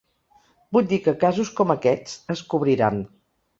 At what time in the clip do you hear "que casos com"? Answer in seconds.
1.09-1.75